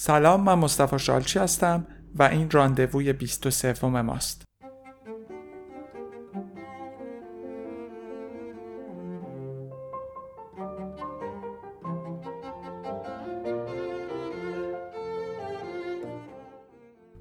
سلام 0.00 0.40
من 0.40 0.54
مصطفی 0.54 0.98
شالچی 0.98 1.38
هستم 1.38 1.86
و 2.14 2.22
این 2.22 2.50
راندووی 2.50 3.12
23 3.12 3.86
ماست. 3.86 4.44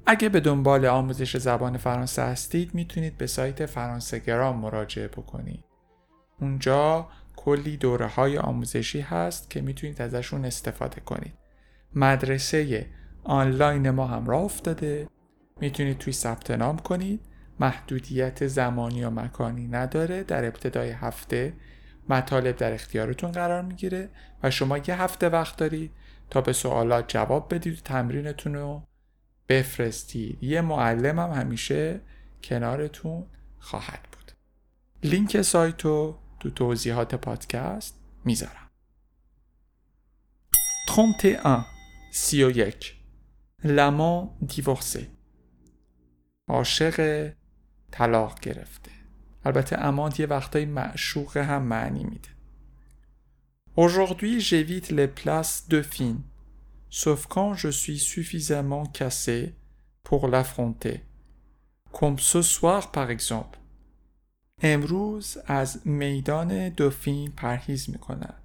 اگه 0.06 0.30
به 0.30 0.40
دنبال 0.40 0.86
آموزش 0.86 1.38
زبان 1.38 1.78
فرانسه 1.78 2.22
هستید 2.22 2.76
می‌تونید 2.76 3.18
به 3.18 3.28
سایت 3.28 3.66
فرانسه 3.66 4.20
گرام 4.20 4.58
مراجعه 4.58 5.08
بکنید. 5.08 5.64
اونجا 6.42 7.08
کلی 7.36 7.78
دوره 7.78 8.08
های 8.08 8.38
آموزشی 8.38 9.02
هست 9.02 9.50
که 9.50 9.62
می‌تونید 9.62 10.02
ازشون 10.02 10.46
استفاده 10.46 11.02
کنید. 11.02 11.47
مدرسه 11.96 12.90
آنلاین 13.24 13.90
ما 13.90 14.08
هم 14.08 14.26
راه 14.26 14.42
افتاده. 14.42 15.10
می‌تونید 15.60 15.98
توی 15.98 16.14
ثبت 16.14 16.52
نام 16.52 16.78
کنید. 16.78 17.22
محدودیت 17.60 18.48
زمانی 18.48 19.04
و 19.04 19.10
مکانی 19.10 19.68
نداره. 19.68 20.24
در 20.24 20.46
ابتدای 20.46 20.90
هفته 20.90 21.54
مطالب 22.10 22.56
در 22.56 22.74
اختیارتون 22.74 23.32
قرار 23.32 23.62
می‌گیره 23.62 24.10
و 24.44 24.52
شما 24.52 24.78
یه 24.78 25.02
هفته 25.02 25.30
وقت 25.30 25.58
دارید 25.58 25.92
تا 26.30 26.42
به 26.42 26.54
سوالات 26.54 27.08
جواب 27.08 27.54
بدید 27.54 27.74
و 27.74 27.82
تمرینتون 27.82 28.56
رو 28.56 28.84
بفرستید. 29.50 30.44
یه 30.44 30.62
معلم 30.62 31.20
هم 31.20 31.32
همیشه 31.32 32.02
کنارتون 32.44 33.26
خواهد 33.60 34.08
بود. 34.12 34.32
لینک 35.04 35.42
سایت 35.42 35.86
رو 35.86 36.20
تو 36.40 36.50
توضیحات 36.50 37.16
پادکست 37.16 38.00
می‌ذارم. 38.26 38.70
31 40.96 41.77
31 42.18 42.96
لمان 43.64 44.30
دیورسه 44.48 45.08
عاشق 46.48 47.30
طلاق 47.92 48.40
گرفته 48.40 48.92
البته 49.46 49.86
امانت 49.86 50.20
یه 50.20 50.26
وقتای 50.26 50.66
معشوق 50.66 51.38
هم 51.38 51.64
معنی 51.64 52.04
میده 52.04 52.30
Aujourd'hui 53.76 54.40
j'évite 54.40 54.90
les 54.90 55.08
places 55.08 55.68
de 55.70 55.82
fines, 55.84 56.24
sauf 56.90 57.28
quand 57.28 57.54
je 57.54 57.70
suis 57.82 58.00
suffisamment 58.00 58.86
cassé 58.88 59.54
pour 60.04 60.28
l'affronter. 60.28 60.98
Comme 61.92 62.18
ce 62.18 62.42
soir 62.42 62.92
par 62.92 63.10
exemple. 63.12 63.60
امروز 64.62 65.38
از 65.46 65.88
میدان 65.88 66.70
دوفین 66.70 67.32
پرهیز 67.32 67.90
می‌کنم. 67.90 68.36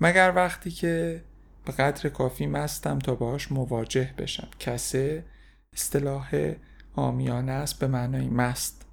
مگر 0.00 0.32
وقتی 0.36 0.70
که 0.70 1.22
به 1.64 1.72
قدر 1.72 2.08
کافی 2.08 2.46
مستم 2.46 2.98
تا 2.98 3.14
باش 3.14 3.52
مواجه 3.52 4.14
بشم. 4.18 4.48
کسه 4.58 5.24
اصطلاح 5.72 6.52
آمیانه 6.94 7.52
است 7.52 7.78
به 7.78 7.86
معنای 7.86 8.28
مست. 8.28 8.86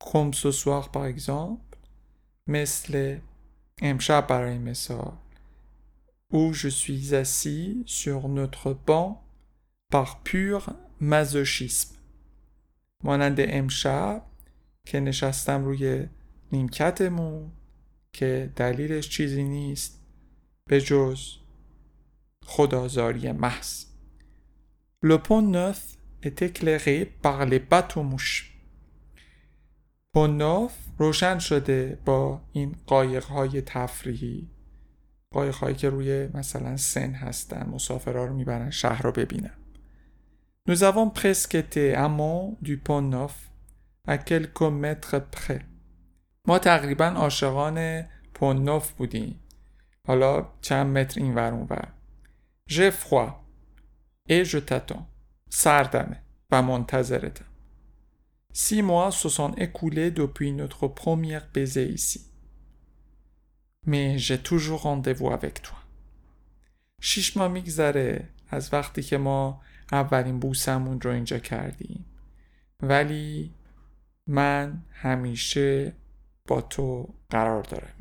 کم 0.00 0.32
سوسواق 0.32 0.92
با 0.92 1.04
اگزامپل 1.04 1.76
مثل 2.46 3.18
امشب 3.82 4.26
برای 4.26 4.58
مثال. 4.58 5.12
او 6.28 6.54
je 6.54 6.68
suis 6.68 7.14
assis 7.14 7.84
sur 7.86 8.28
notre 8.28 8.74
banc 8.88 9.22
par 9.92 10.22
pur 10.24 10.72
masochisme. 11.00 11.96
مانند 13.04 13.36
امشب 13.38 14.22
که 14.86 15.00
نشستم 15.00 15.64
روی 15.64 16.06
نیمکتمون 16.52 17.52
که 18.12 18.52
دلیلش 18.56 19.08
چیزی 19.08 19.44
نیست. 19.44 20.00
به 20.64 20.80
جز 20.80 21.20
خدازاری 22.46 23.32
محض. 23.32 23.84
Le 25.02 25.18
pont 25.18 25.42
neuf 25.42 25.80
est 26.22 26.42
éclairé 26.42 27.04
par 27.22 27.44
les 27.46 27.58
bateaux 27.58 28.02
mouches. 28.02 28.52
پون 30.14 30.36
نوف 30.36 30.72
روشن 30.98 31.38
شده 31.38 31.98
با 32.04 32.40
این 32.52 32.76
قایق 32.86 33.24
های 33.24 33.62
تفریحی. 33.62 34.50
قایق 35.30 35.54
هایی 35.54 35.76
که 35.76 35.90
روی 35.90 36.28
مثلا 36.34 36.76
سن 36.76 37.12
هستن 37.14 37.68
مسافرها 37.70 38.24
رو 38.24 38.34
می‌برن 38.34 38.70
شهر 38.70 39.02
رو 39.02 39.12
ببینن. 39.12 39.56
Nous 40.68 40.82
avons 40.82 41.10
presque 41.10 41.54
été 41.54 41.94
amants 41.94 42.56
du 42.60 42.76
pont 42.76 43.02
neuf 43.02 43.36
à 44.08 44.18
quelques 44.18 44.62
mètres 44.62 45.20
près. 45.36 45.62
ما 46.48 46.58
تقریبا 46.58 47.04
عاشقان 47.04 48.04
پون 48.34 48.64
نوف 48.64 48.92
بودیم. 48.92 49.40
حالا 50.06 50.48
چند 50.60 50.98
متر 50.98 51.20
این 51.20 51.34
ور 51.34 51.52
اون 51.52 51.66
ور 51.70 51.95
J'ai 52.66 52.90
froid 52.90 53.44
et 54.28 54.44
je 54.44 54.58
t'attends. 54.58 55.06
سردمه 55.50 56.22
و 56.50 56.62
منتظرتم. 56.62 57.44
Six 58.52 58.82
mois 58.82 59.10
se 59.10 59.28
sont 59.28 59.52
écoulés 59.66 60.10
depuis 60.10 60.52
notre 60.52 60.88
première 60.88 61.46
baiser 61.54 61.86
ici. 61.98 62.20
Mais 63.86 64.18
j'ai 64.18 64.38
toujours 64.38 64.82
rendez-vous 64.82 65.30
avec 65.30 65.62
toi. 65.62 65.78
شیش 67.00 67.36
ماه 67.36 67.48
میگذره 67.48 68.28
از 68.50 68.72
وقتی 68.72 69.02
که 69.02 69.18
ما 69.18 69.60
اولین 69.92 70.38
بوسمون 70.40 71.00
رو 71.00 71.10
اینجا 71.10 71.38
کردیم. 71.38 72.04
ولی 72.82 73.54
من 74.26 74.82
همیشه 74.90 75.92
با 76.46 76.60
تو 76.60 77.08
قرار 77.30 77.62
دارم. 77.62 77.95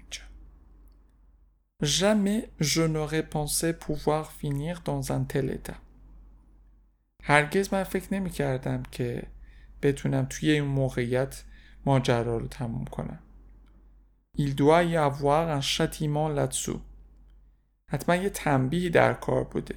Jamais 1.85 2.50
je 2.59 2.81
n'aurais 2.81 3.22
pensé 3.22 3.72
pouvoir 3.73 4.31
finir 4.31 4.81
dans 4.84 5.12
un 5.12 5.23
tel 5.23 5.50
état. 5.51 5.78
هرگز 7.23 7.73
من 7.73 7.84
فکر 7.84 8.13
نمی 8.13 8.29
کردم 8.29 8.84
که 8.91 9.23
بتونم 9.81 10.25
توی 10.25 10.51
این 10.51 10.63
موقعیت 10.63 11.44
ماجرا 11.85 12.38
رو 12.38 12.47
تموم 12.47 12.85
کنم. 12.85 13.19
Il 14.38 14.56
doit 14.56 14.84
y 14.84 14.97
avoir 14.97 15.50
un 15.50 15.62
châtiment 15.62 16.29
là-dessous. 16.29 16.79
حتما 17.88 18.16
یه 18.16 18.29
تنبیهی 18.29 18.90
در 18.90 19.13
کار 19.13 19.44
بوده. 19.44 19.75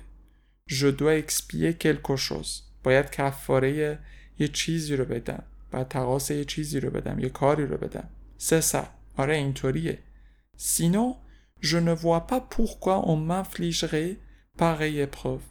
Je 0.71 0.93
dois 0.99 1.23
expier 1.23 1.73
quelque 1.85 2.17
chose. 2.17 2.63
باید 2.83 3.11
کفاره 3.11 3.99
یه 4.39 4.49
چیزی 4.49 4.97
رو 4.97 5.05
بدم. 5.05 5.43
باید 5.73 5.89
تقاس 5.89 6.31
یه 6.31 6.45
چیزی 6.45 6.81
رو 6.81 6.91
بدم. 6.91 7.19
یه 7.19 7.29
کاری 7.29 7.67
رو 7.67 7.77
بدم. 7.77 8.09
سه 8.39 8.61
سا. 8.61 8.87
آره 9.17 9.37
اینطوریه. 9.37 9.99
Sinon 10.59 11.28
je 11.61 11.79
ne 11.79 11.93
vois 11.93 12.27
pas 12.27 12.41
pourquoi 12.41 13.09
on 13.09 13.17
m'infligerait 13.17 14.17
pareille 14.59 15.01
épreuve. 15.01 15.43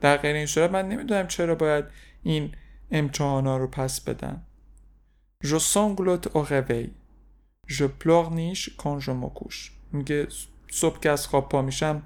در 0.00 0.16
غیر 0.16 0.36
این 0.36 0.46
صورت 0.46 0.70
من 0.70 0.88
نمی‌دونم 0.88 1.26
چرا 1.26 1.54
باید 1.54 1.84
این 2.22 2.54
امتحانا 2.90 3.56
رو 3.56 3.66
پس 3.66 4.00
بدم 4.00 4.42
Je 5.44 5.58
sanglote 5.58 6.26
au 6.34 6.42
réveil. 6.42 6.90
Je 7.66 7.84
pleurniche 7.84 8.76
quand 8.76 8.98
je 8.98 9.12
me 9.12 9.28
couche. 9.38 9.70
میگه 9.92 10.26
صبح 10.70 11.00
که 11.00 11.10
از 11.10 11.26
خواب 11.26 11.48
پا 11.48 11.62
میشم 11.62 12.02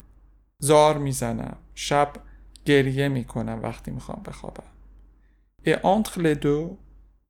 زار 0.59 0.99
می‌زنم 0.99 1.57
شب 1.75 2.13
گریه 2.65 3.09
می‌کنم 3.09 3.61
وقتی 3.63 3.91
می‌خوام 3.91 4.23
بخوابم 4.27 4.65
Et 5.67 5.77
entre 5.83 6.19
les 6.19 6.37
deux 6.37 6.77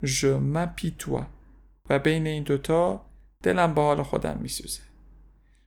je 0.04 0.38
m'apitoie. 0.54 1.26
و 1.90 1.98
بین 1.98 2.26
این 2.26 2.42
دوتا 2.42 3.06
دلم 3.42 3.74
به 3.74 3.80
حال 3.80 4.02
خودم 4.02 4.38
میسوزه 4.42 4.87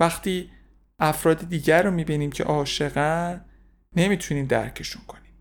وقتی 0.00 0.50
افراد 0.98 1.48
دیگر 1.48 1.82
رو 1.82 1.90
می‌بینیم 1.90 2.32
که 2.32 2.44
عاشقن 2.44 3.44
نمی‌تونیم 3.96 4.46
درکشون 4.46 5.02
کنیم 5.04 5.34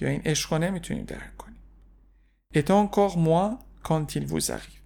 یا 0.00 0.08
این 0.08 0.20
عشق 0.24 0.52
رو 0.52 0.58
نمی‌تونیم 0.58 1.04
درک 1.04 1.36
کنیم 1.36 1.62
Et 2.54 2.70
encore 2.70 3.16
moins 3.16 3.58
quand 3.82 4.16
il 4.16 4.24
vous 4.26 4.50
arrive 4.50 4.82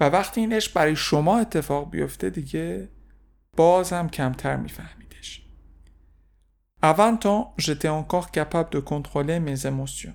و 0.00 0.04
وقتی 0.04 0.40
این 0.40 0.52
عشق 0.52 0.74
برای 0.74 0.96
شما 0.96 1.38
اتفاق 1.38 1.90
بیفته 1.90 2.30
دیگه 2.30 2.88
باز 3.56 3.92
کمتر 3.92 4.56
میفهمیدش 4.56 4.98
Avant 6.82 7.16
temps, 7.16 7.54
j'étais 7.58 7.88
encore 7.88 8.30
capable 8.30 8.70
de 8.70 8.78
contrôler 8.78 9.40
mes 9.40 9.66
émotions. 9.66 10.14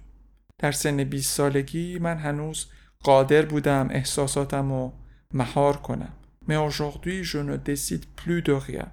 در 0.57 0.71
سن 0.71 1.03
20 1.03 1.35
سالگی 1.35 1.99
من 1.99 2.17
هنوز 2.17 2.67
قادر 2.99 3.45
بودم 3.45 3.87
احساساتم 3.91 4.71
رو 4.71 4.93
مهار 5.33 5.77
کنم. 5.77 6.13
Mais 6.47 6.57
aujourd'hui, 6.57 7.23
je 7.23 7.39
ne 7.39 7.57
décide 7.57 8.05
plus 8.15 8.41
de 8.41 8.53
rien. 8.53 8.91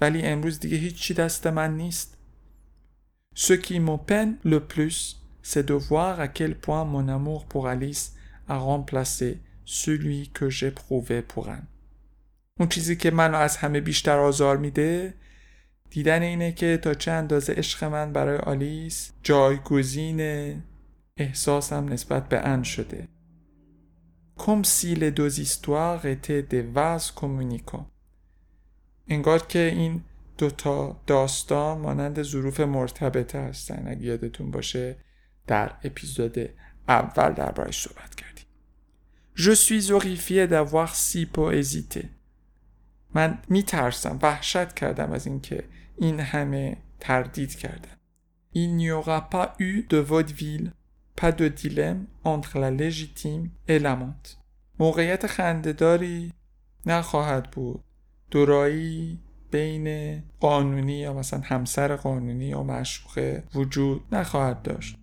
ولی 0.00 0.22
امروز 0.22 0.60
دیگه 0.60 0.76
هیچی 0.76 1.14
دست 1.14 1.46
من 1.46 1.76
نیست. 1.76 2.18
Ce 3.36 3.52
qui 3.52 3.80
me 3.80 3.96
peine 3.96 4.36
le 4.44 4.60
plus, 4.60 5.20
c'est 5.42 5.66
de 5.66 5.74
voir 5.74 6.20
à 6.20 6.28
quel 6.28 6.54
point 6.54 6.84
mon 6.84 7.08
amour 7.08 7.46
pour 7.46 7.66
Alice 7.66 8.14
a 8.48 8.56
remplacé 8.58 9.40
celui 9.64 10.28
que 10.28 10.50
j'éprouvais 10.50 11.22
pour 11.22 11.48
Anne. 11.48 11.66
اون 12.60 12.68
چیزی 12.68 12.96
که 12.96 13.10
منو 13.10 13.36
از 13.36 13.56
همه 13.56 13.80
بیشتر 13.80 14.18
آزار 14.18 14.56
میده 14.56 15.14
دیدن 15.90 16.22
اینه 16.22 16.52
که 16.52 16.76
تا 16.76 16.94
چه 16.94 17.10
اندازه 17.10 17.52
عشق 17.52 17.84
من 17.84 18.12
برای 18.12 18.38
آلیس 18.38 19.12
جایگزین 19.22 20.20
احساسم 21.16 21.88
نسبت 21.88 22.28
به 22.28 22.40
ان 22.40 22.62
شده 22.62 23.08
comme 24.36 24.64
si 24.64 24.94
les 24.94 25.10
deux 25.10 25.40
histoires 25.40 26.04
étaient 26.06 26.42
des 26.42 26.62
vases 26.62 27.10
communicants. 27.10 27.86
انگار 29.08 29.46
که 29.46 29.58
این 29.58 30.02
دوتا 30.38 31.00
داستان 31.06 31.78
مانند 31.78 32.22
ظروف 32.22 32.60
مرتبطه 32.60 33.38
هستن. 33.38 33.88
اگه 33.88 34.02
یادتون 34.02 34.50
باشه 34.50 34.96
در 35.46 35.76
اپیزود 35.84 36.38
اول 36.88 37.32
دربارش 37.32 37.82
صحبت 37.82 38.14
کردیم. 38.14 38.44
Je 39.34 39.52
suis 39.52 39.90
horrifié 39.90 40.46
d'avoir 40.46 40.94
si 40.94 41.26
peu 41.26 41.52
hésité. 41.52 42.08
من 43.14 43.38
میترسم 43.48 44.18
وحشت 44.22 44.72
کردم 44.72 45.12
از 45.12 45.26
اینکه 45.26 45.64
این 45.96 46.20
همه 46.20 46.76
تردید 47.00 47.54
کردم. 47.54 47.90
Il 48.56 48.76
n'y 48.76 48.90
aura 48.90 49.20
pas 49.30 49.56
eu 49.58 49.82
de 49.90 49.96
vaudeville. 49.96 50.70
Pas 51.16 51.32
de 51.32 51.48
dilemme 51.48 52.06
entre 52.24 52.58
la 52.58 52.70
légitime 52.70 53.50
et 53.68 53.80
موقعیت 54.78 55.26
خندهداری 55.26 56.32
نخواهد 56.86 57.50
بود. 57.50 57.84
دورایی 58.30 59.18
بین 59.50 60.22
قانونی 60.40 60.98
یا 60.98 61.12
مثلا 61.12 61.40
همسر 61.44 61.96
قانونی 61.96 62.44
یا 62.44 62.62
مشوقه 62.62 63.44
وجود 63.54 64.02
نخواهد 64.12 64.62
داشت. 64.62 64.96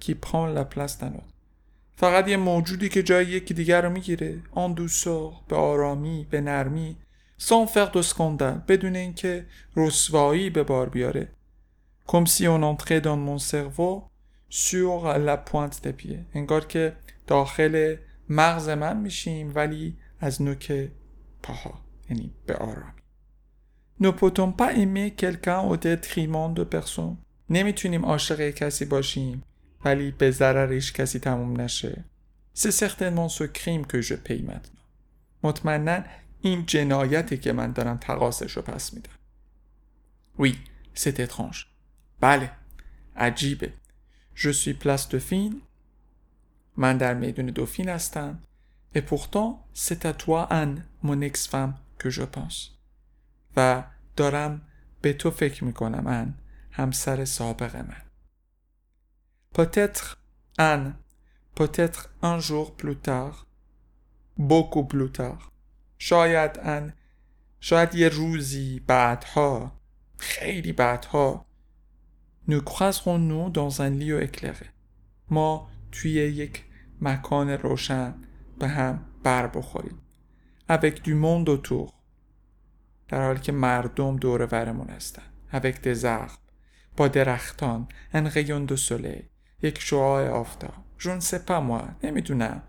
Qui 0.00 0.14
prend 0.14 0.46
la 0.46 0.64
place 0.64 0.98
d'un 0.98 1.14
autre. 1.14 1.34
فقط 1.96 2.28
یه 2.28 2.36
موجودی 2.36 2.88
که 2.88 3.02
جای 3.02 3.26
یکی 3.26 3.54
دیگر 3.54 3.82
رو 3.82 3.90
می‌گیره 3.90 4.40
آن 4.52 4.72
دوسور 4.72 5.32
به 5.48 5.56
آرامی 5.56 6.26
به 6.30 6.40
نرمی 6.40 6.96
sans 7.40 7.66
faire 7.66 7.90
de 7.94 8.02
scandale 8.02 8.60
بدون 8.68 8.96
اینکه 8.96 9.46
رسوایی 9.76 10.50
به 10.50 10.62
بار 10.62 10.88
بیاره. 10.88 11.28
Si 12.08 12.46
on 12.48 12.62
entrait 12.62 13.00
dans 13.00 13.18
mon 13.28 13.38
cerveau 13.38 14.13
sur 14.54 15.18
la 15.18 15.36
pointe 15.36 15.80
des 15.82 15.92
pieds. 15.92 16.24
انگار 16.34 16.66
که 16.66 16.96
داخل 17.26 17.96
مغز 18.28 18.68
من 18.68 18.96
میشیم 18.96 19.52
ولی 19.54 19.96
از 20.20 20.42
نوک 20.42 20.90
پاها 21.42 21.80
یعنی 22.10 22.32
به 22.46 22.54
آرامی 22.54 23.00
Ne 24.00 24.10
peut-on 24.10 24.52
pas 24.60 24.72
aimer 24.82 25.10
quelqu'un 25.22 25.60
au 25.70 25.76
détriment 25.76 26.54
de 26.54 26.64
personne? 26.64 27.16
نمی‌تونیم 27.50 28.04
عاشق 28.04 28.50
کسی 28.50 28.84
باشیم 28.84 29.42
ولی 29.84 30.10
به 30.10 30.30
ضررش 30.30 30.92
کسی 30.92 31.18
تموم 31.18 31.60
نشه 31.60 32.04
C'est 32.56 32.70
certainement 32.70 33.28
ce 33.28 33.44
crime 33.44 33.86
que 33.86 34.00
je 34.00 34.14
paye 34.14 34.42
maintenant. 34.42 34.84
مطمئنا 35.42 36.04
این 36.40 36.66
جنایتی 36.66 37.36
که 37.36 37.52
من 37.52 37.72
دارم 37.72 37.96
تقاسش 37.96 38.52
رو 38.52 38.62
پس 38.62 38.94
میدم 38.94 39.10
Oui, 40.38 40.54
c'est 40.94 41.18
étrange. 41.28 41.66
بله 42.20 42.50
عجیبه 43.16 43.72
Je 44.34 44.50
suis 44.50 44.74
place 44.74 45.08
de 45.08 45.18
fine 45.18 45.62
من 46.76 46.96
در 46.96 47.14
میدون 47.14 47.46
دوفین 47.46 47.88
هستم 47.88 48.38
et 48.96 49.00
pourtant 49.00 49.66
c'est 49.74 50.04
à 50.06 50.12
toi 50.12 50.48
Anne 50.50 50.84
mon 51.02 51.20
ex-femme 51.20 51.74
que 51.98 52.10
je 52.10 52.22
pense 52.22 52.70
و 53.56 53.84
دارم 54.16 54.62
به 55.02 55.12
تو 55.12 55.30
فکر 55.30 55.64
می‌کنم 55.64 56.06
ان 56.06 56.34
همسر 56.70 57.24
سابق 57.24 57.76
من 57.76 58.02
peut-être 59.54 60.16
Anne 60.58 60.92
peut-être 61.60 62.08
un 62.22 62.38
jour 62.40 62.76
plus 62.76 62.96
tard 63.08 63.46
beaucoup 64.38 64.84
plus 64.84 65.10
tard 65.18 65.42
شاید 65.98 66.58
ان 66.58 66.92
شاید 67.60 67.94
یه 67.94 68.08
روزی 68.08 68.80
بعدها 68.80 69.80
خیلی 70.18 70.72
بعدها 70.72 71.43
nous 72.48 72.60
croiserons-nous 72.60 73.50
dans 73.50 73.82
un 73.82 73.90
lieu 73.90 74.22
éclairé 74.22 74.66
ما 75.30 75.68
توی 75.92 76.10
یک 76.10 76.64
مکان 77.00 77.50
روشن 77.50 78.14
به 78.58 78.68
هم 78.68 79.06
بر 79.22 79.46
بخوریم 79.46 79.98
avec 80.68 81.04
du 81.04 81.14
monde 81.14 81.48
autour 81.48 81.92
در 83.08 83.26
حالی 83.26 83.40
که 83.40 83.52
مردم 83.52 84.16
دور 84.16 84.48
ورمون 84.52 84.88
هستن 84.88 85.22
avec 85.52 85.74
des 85.84 86.04
arbres 86.04 86.38
با 86.96 87.08
درختان 87.08 87.88
un 88.14 88.28
rayon 88.28 88.72
de 88.72 88.76
soleil 88.76 89.24
یک 89.62 89.80
شعاع 89.80 90.28
آفتاب 90.28 90.74
je 90.98 91.10
ne 91.10 91.20
sais 91.20 91.44
pas 91.46 91.60
moi 91.60 92.06
نمی‌دونم 92.06 92.62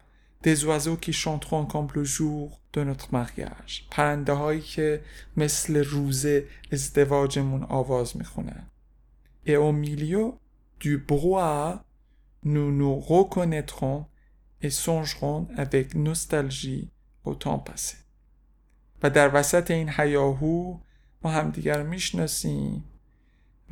des 0.43 0.63
oiseaux 0.65 0.97
qui 0.97 1.13
chanteront 1.13 1.65
comme 1.65 1.87
le 1.95 2.03
jour 2.03 2.59
de 2.73 2.83
notre 2.83 3.11
mariage 3.11 3.87
پرنده 3.91 4.33
هایی 4.33 4.61
که 4.61 5.01
مثل 5.37 5.83
روز 5.83 6.25
ازدواجمون 6.71 7.63
آواز 7.63 8.17
می‌خونن 8.17 8.67
et 9.45 9.57
au 9.57 9.71
milieu 9.71 10.33
du 10.79 10.97
brouhaha 10.97 11.85
nous 12.43 12.71
nous 12.71 12.99
reconnaîtrons 12.99 14.05
et 14.61 14.69
songerons 14.69 15.47
avec 15.57 15.95
nostalgie 15.95 16.91
au 17.23 17.35
temps 17.35 17.59
passé 17.59 17.97
و 19.03 19.09
در 19.09 19.31
وسط 19.33 19.71
این 19.71 19.89
حیاهو 19.89 20.79
ما 21.21 21.31
همدیگر 21.31 21.83
می‌شناسیم 21.83 22.83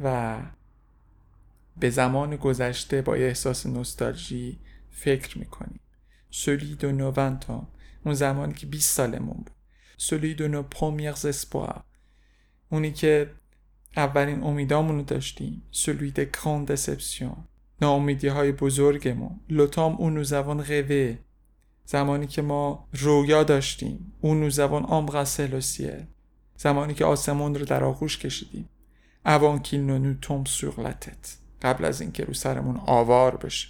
و 0.04 0.38
به 1.78 1.90
زمان 1.90 2.36
گذشته 2.36 3.02
با 3.02 3.14
احساس 3.14 3.66
نوستالژی 3.66 4.60
فکر 4.92 5.38
می‌کنیم 5.38 5.80
celui 6.32 6.76
de 6.82 6.92
nos 6.92 7.14
20 7.14 7.50
ans 7.50 7.68
اون 8.06 8.14
زمانی 8.14 8.54
که 8.54 8.68
20 8.68 8.96
سالمون 8.96 9.38
بود 9.38 9.56
celui 9.98 10.36
de 10.38 10.48
nos 10.48 10.76
premiers 10.76 11.32
espoirs 11.32 11.82
اونی 12.70 12.92
که 12.92 13.30
اولین 13.98 14.44
امیدامون 14.44 14.96
رو 14.96 15.02
داشتیم. 15.02 15.64
des 16.16 16.38
grandes 16.38 16.72
déceptions 16.72 17.38
ناامیدی 17.82 18.28
های 18.28 18.52
بزرگمون. 18.52 19.40
لطام 19.50 19.96
اون 19.96 20.24
avons 20.24 20.66
rêvé 20.68 21.18
زمانی 21.86 22.28
که 22.28 22.42
ما 22.42 22.88
رویا 22.94 23.44
داشتیم. 23.44 24.14
اون 24.22 24.50
embrassé 24.50 25.52
le 25.52 25.62
ciel 25.62 26.04
زمانی 26.58 26.94
که 26.94 27.06
آسمون 27.06 27.56
رو 27.56 27.66
در 27.66 27.84
آغوش 27.84 28.18
کشیدیم. 28.18 28.70
nous 30.00 30.28
tombe 30.28 30.48
sur 30.48 30.80
la 30.80 30.94
tête 30.94 31.38
قبل 31.62 31.86
از 31.86 32.02
اینکه 32.02 32.24
رو 32.24 32.34
سرمون 32.34 32.78
آوار 32.78 33.36
بشه. 33.38 33.68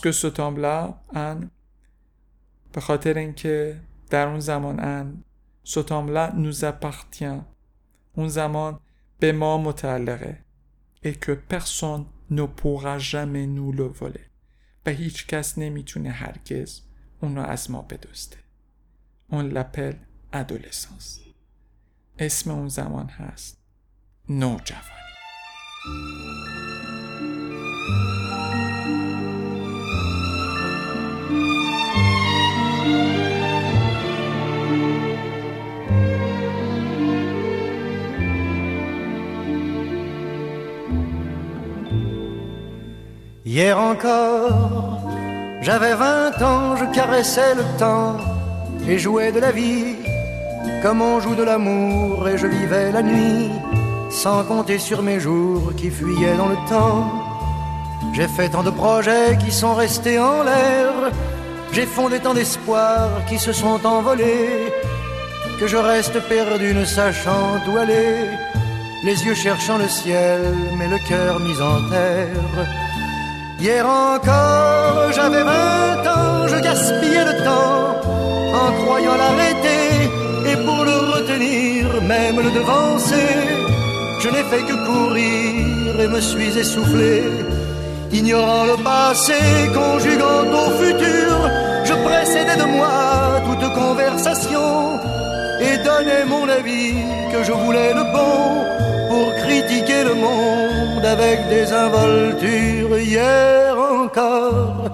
que 0.00 0.12
ce 0.12 0.26
temps-là 0.26 0.94
ان 1.16 1.50
به 2.72 2.80
خاطر 2.80 3.18
اینکه 3.18 3.80
در 4.10 4.28
اون 4.28 4.40
زمان 4.40 4.80
ان 4.80 5.24
temps-là 5.82 6.32
nous 6.32 6.64
appartient 6.64 7.40
اون 8.16 8.28
زمان 8.28 8.80
به 9.20 9.32
ما 9.32 9.58
متعلقه 9.58 10.44
et 11.04 11.14
que 11.14 11.32
personne 11.32 12.06
ne 12.30 12.44
pourra 12.44 12.98
jamais 12.98 13.46
nous 13.46 13.72
le 13.72 13.88
voler. 14.00 14.28
و 14.86 14.90
هیچ 14.90 15.26
کس 15.26 15.58
نمی‌تونه 15.58 16.10
هرگز 16.10 16.80
اون 17.20 17.36
رو 17.36 17.42
از 17.42 17.70
ما 17.70 17.82
بدزده. 17.82 18.36
اون 19.28 19.44
لپل 19.44 19.92
ادولسانس 20.32 21.20
اسم 22.18 22.50
اون 22.50 22.68
زمان 22.68 23.08
هست 23.08 23.58
نوجوانی. 24.28 24.98
Hier 43.50 43.78
encore, 43.78 45.00
j'avais 45.62 45.94
vingt 45.94 46.38
ans, 46.42 46.76
je 46.76 46.84
caressais 46.94 47.54
le 47.54 47.64
temps 47.78 48.18
et 48.86 48.98
jouais 48.98 49.32
de 49.32 49.40
la 49.40 49.52
vie 49.52 49.96
comme 50.82 51.00
on 51.00 51.18
joue 51.18 51.34
de 51.34 51.44
l'amour 51.44 52.28
et 52.28 52.36
je 52.36 52.46
vivais 52.46 52.92
la 52.92 53.02
nuit 53.02 53.50
sans 54.10 54.44
compter 54.44 54.78
sur 54.78 55.00
mes 55.00 55.18
jours 55.18 55.72
qui 55.78 55.88
fuyaient 55.88 56.36
dans 56.36 56.48
le 56.48 56.58
temps. 56.68 57.10
J'ai 58.12 58.28
fait 58.28 58.50
tant 58.50 58.62
de 58.62 58.68
projets 58.68 59.38
qui 59.42 59.50
sont 59.50 59.74
restés 59.74 60.18
en 60.18 60.42
l'air, 60.42 60.92
j'ai 61.72 61.86
fondé 61.86 62.20
tant 62.20 62.34
d'espoirs 62.34 63.24
qui 63.30 63.38
se 63.38 63.54
sont 63.54 63.80
envolés 63.86 64.70
que 65.58 65.66
je 65.66 65.78
reste 65.78 66.20
perdu 66.28 66.74
ne 66.74 66.84
sachant 66.84 67.62
où 67.66 67.78
aller, 67.78 68.28
les 69.04 69.24
yeux 69.24 69.34
cherchant 69.34 69.78
le 69.78 69.88
ciel 69.88 70.54
mais 70.76 70.88
le 70.88 70.98
cœur 71.08 71.40
mis 71.40 71.58
en 71.62 71.88
terre. 71.88 72.87
Hier 73.60 73.84
encore, 73.84 75.10
j'avais 75.12 75.42
vingt 75.42 76.06
ans, 76.06 76.46
je 76.46 76.60
gaspillais 76.60 77.24
le 77.24 77.44
temps 77.44 78.00
en 78.62 78.72
croyant 78.84 79.16
l'arrêter 79.16 80.10
et 80.46 80.56
pour 80.64 80.84
le 80.84 80.96
retenir, 81.14 82.00
même 82.02 82.36
le 82.36 82.52
devancer. 82.52 83.34
je 84.20 84.28
n'ai 84.28 84.44
fait 84.44 84.62
que 84.62 84.76
courir 84.86 86.00
et 86.00 86.06
me 86.06 86.20
suis 86.20 86.56
essoufflé. 86.56 87.24
Ignorant 88.12 88.64
le 88.64 88.76
passé, 88.82 89.34
conjuguant 89.74 90.46
au 90.62 90.70
futur, 90.80 91.34
je 91.84 91.94
précédais 91.94 92.56
de 92.56 92.68
moi 92.76 93.42
toute 93.44 93.72
conversation 93.74 95.00
et 95.60 95.78
donnais 95.78 96.24
mon 96.26 96.48
avis 96.48 96.94
que 97.32 97.42
je 97.42 97.52
voulais 97.52 97.92
le 97.92 98.04
bon 98.04 98.38
pour 99.08 99.34
critiquer 99.42 100.04
le 100.04 100.14
monde 100.14 100.67
avec 101.04 101.48
des 101.48 101.72
involtures. 101.72 102.98
Hier 102.98 103.76
encore, 103.78 104.90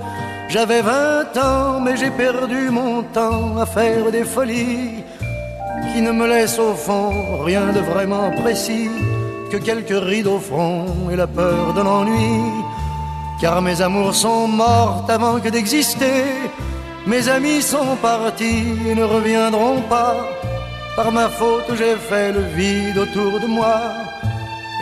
j'avais 0.49 0.83
vingt 0.83 1.37
ans, 1.37 1.81
mais 1.81 1.97
j'ai 1.97 2.11
perdu 2.11 2.71
mon 2.71 3.03
temps 3.03 3.59
à 3.59 3.67
faire 3.67 4.11
des 4.11 4.25
folies 4.25 5.05
qui 5.93 6.01
ne 6.03 6.13
me 6.13 6.27
laissent 6.27 6.59
au 6.59 6.75
fond 6.75 7.43
rien 7.45 7.73
de 7.73 7.81
vraiment 7.81 8.31
précis 8.43 8.91
que 9.51 9.57
quelques 9.59 10.01
rides 10.11 10.27
au 10.27 10.39
front 10.39 10.87
et 11.13 11.17
la 11.17 11.27
peur 11.27 11.75
de 11.75 11.83
l'ennui. 11.83 12.41
Car 13.41 13.61
mes 13.63 13.81
amours 13.81 14.15
sont 14.15 14.49
mortes 14.49 15.11
avant 15.11 15.39
que 15.41 15.49
d'exister. 15.49 16.25
Mes 17.07 17.29
amis 17.29 17.63
sont 17.63 17.97
partis 18.01 18.65
et 18.89 18.95
ne 18.95 19.05
reviendront 19.05 19.83
pas. 19.83 20.17
Par 20.97 21.13
ma 21.13 21.29
faute, 21.29 21.71
j'ai 21.77 21.97
fait 21.97 22.33
le 22.33 22.43
vide 22.57 22.99
autour 22.99 23.41
de 23.41 23.47
moi 23.47 23.81